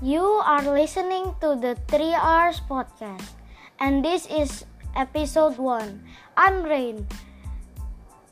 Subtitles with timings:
[0.00, 3.36] You are listening to the 3 R's Podcast,
[3.76, 4.64] and this is
[4.96, 6.00] episode 1.
[6.40, 7.04] I'm Rain.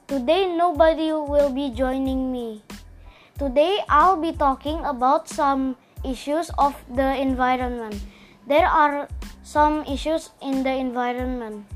[0.08, 2.64] Today, nobody will be joining me.
[3.36, 8.00] Today, I'll be talking about some issues of the environment.
[8.48, 9.04] There are
[9.44, 11.68] some issues in the environment.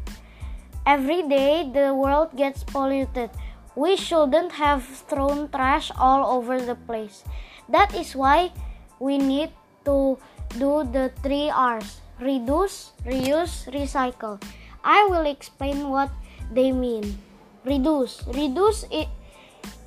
[0.88, 3.28] Every day, the world gets polluted.
[3.76, 7.28] We shouldn't have thrown trash all over the place.
[7.68, 8.56] That is why
[8.96, 9.52] we need
[9.84, 10.18] to
[10.58, 14.38] do the three R's reduce, reuse, recycle.
[14.84, 16.10] I will explain what
[16.54, 17.18] they mean.
[17.66, 18.22] Reduce.
[18.26, 19.08] Reduce it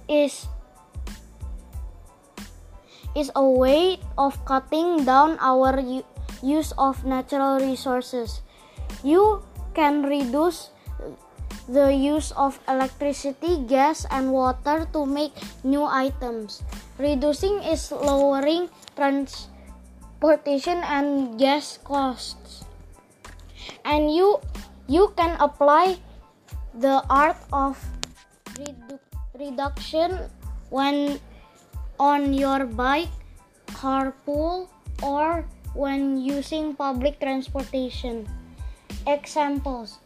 [0.07, 0.47] is
[3.15, 5.79] is a way of cutting down our
[6.43, 8.43] use of natural resources.
[9.03, 10.71] You can reduce
[11.67, 16.61] the use of electricity, gas, and water to make new items.
[16.99, 19.47] Reducing is lowering trans
[20.21, 22.63] transportation and gas costs.
[23.83, 24.39] And you
[24.87, 25.97] you can apply
[26.73, 27.77] the art of
[28.55, 28.99] redu
[29.35, 30.29] reduction
[30.69, 31.19] when
[31.99, 33.11] on your bike,
[33.67, 34.67] carpool,
[35.03, 38.27] or when using public transportation.
[39.07, 39.99] Examples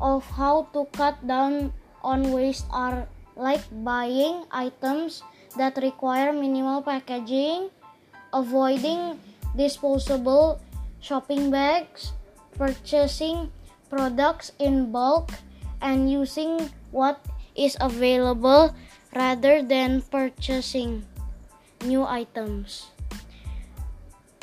[0.00, 1.72] of how to cut down
[2.02, 3.06] on waste are
[3.36, 5.22] like buying items
[5.56, 7.68] that require minimal packaging,
[8.32, 9.20] avoiding
[9.56, 10.60] disposable
[11.00, 12.12] shopping bags,
[12.56, 13.50] purchasing
[13.88, 15.30] products in bulk,
[15.80, 17.20] and using what
[17.56, 18.74] is available
[19.14, 21.04] rather than purchasing
[21.84, 22.90] new items.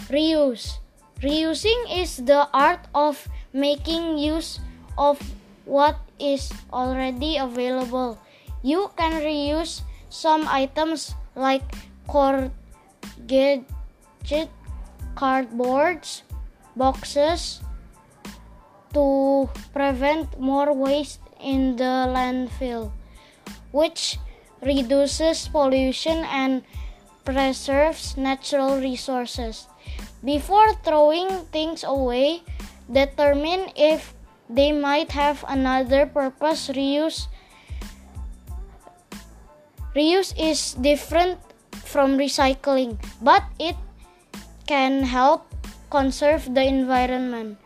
[0.09, 0.80] Reuse.
[1.22, 4.59] Reusing is the art of making use
[4.97, 5.17] of
[5.66, 8.19] what is already available.
[8.62, 11.64] You can reuse some items like
[12.08, 13.66] corrugated
[15.16, 16.22] cardboards,
[16.76, 17.62] boxes
[18.94, 22.92] to prevent more waste in the landfill,
[23.72, 24.20] which
[24.62, 26.64] reduces pollution and
[27.24, 29.68] preserves natural resources.
[30.24, 32.42] Before throwing things away,
[32.92, 34.14] determine if
[34.50, 36.70] they might have another purpose.
[36.70, 37.28] Reuse
[39.96, 41.40] reuse is different
[41.72, 43.76] from recycling, but it
[44.68, 45.46] can help
[45.90, 47.58] conserve the environment.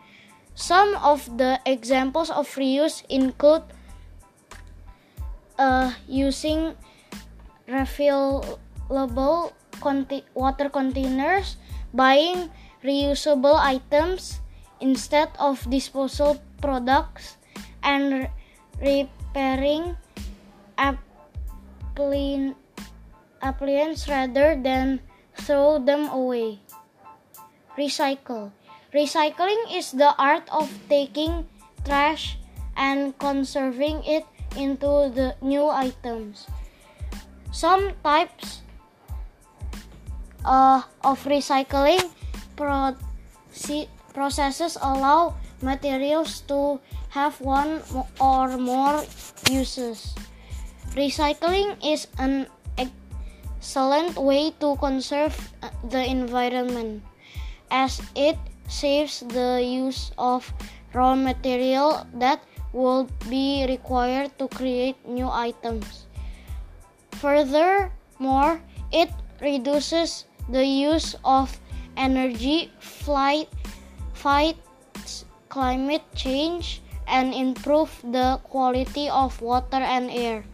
[0.54, 3.62] Some of the examples of reuse include
[5.58, 6.76] uh, using
[7.68, 11.56] refillable conti- water containers,
[11.94, 12.50] buying
[12.84, 14.40] reusable items
[14.80, 17.36] instead of disposal products,
[17.82, 18.28] and
[18.80, 19.96] repairing
[23.42, 25.00] appliances rather than
[25.36, 26.60] throw them away.
[27.78, 28.52] Recycle.
[28.94, 31.46] Recycling is the art of taking
[31.84, 32.38] trash
[32.76, 34.26] and conserving it
[34.56, 36.46] into the new items.
[37.52, 38.62] Some types
[40.44, 42.10] uh, of recycling
[44.14, 47.82] processes allow materials to have one
[48.20, 49.04] or more
[49.50, 50.14] uses.
[50.98, 52.46] Recycling is an
[52.78, 57.02] excellent way to conserve uh, the environment
[57.70, 58.38] as it
[58.68, 60.52] saves the use of
[60.94, 62.42] raw material that
[62.72, 66.06] would be required to create new items.
[67.12, 68.60] Furthermore,
[68.92, 69.10] it
[69.40, 71.58] reduces the use of
[71.96, 73.48] energy, flight,
[74.14, 74.70] fights
[75.50, 80.46] climate change, and improve the quality of water and air.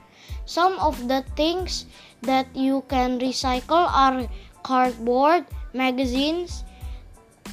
[0.46, 1.86] Some of the things
[2.22, 4.26] that you can recycle are
[4.64, 5.44] cardboard,
[5.74, 6.64] magazines,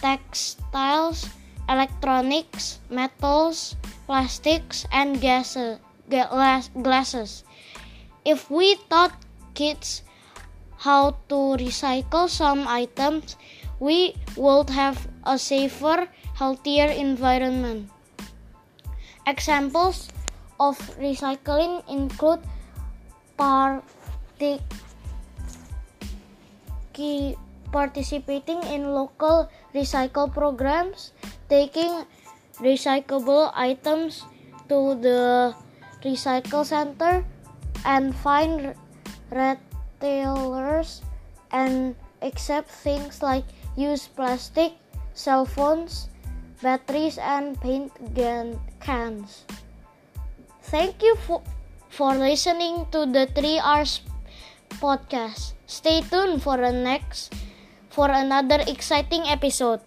[0.03, 1.31] textiles,
[1.71, 5.79] electronics, metals, plastics, and gases,
[6.83, 7.47] glasses.
[8.27, 9.15] If we taught
[9.55, 10.03] kids
[10.83, 13.39] how to recycle some items,
[13.79, 17.87] we would have a safer, healthier environment.
[19.25, 20.11] Examples
[20.59, 22.43] of recycling include
[23.39, 24.59] partic
[27.73, 31.11] participating in local recycle programs,
[31.49, 32.05] taking
[32.61, 34.23] recyclable items
[34.69, 35.53] to the
[36.03, 37.25] recycle center,
[37.85, 38.75] and find
[39.31, 41.01] retailers
[41.51, 43.43] and accept things like
[43.75, 44.73] used plastic,
[45.13, 46.09] cell phones,
[46.61, 47.91] batteries, and paint
[48.79, 49.43] cans.
[50.63, 51.41] Thank you for,
[51.89, 54.01] for listening to the 3 R's
[54.79, 55.53] podcast.
[55.67, 57.33] Stay tuned for the next
[57.93, 59.79] for another exciting episode.